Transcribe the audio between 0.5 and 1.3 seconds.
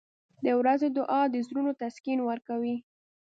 ورځې دعا